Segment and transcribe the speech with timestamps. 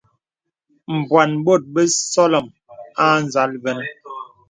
[0.97, 2.47] Mbwàn bòt basɔlɔ̀m
[3.03, 3.85] a nzàl vənə.